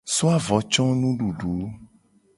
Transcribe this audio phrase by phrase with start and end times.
[0.13, 1.53] So avo co nududu.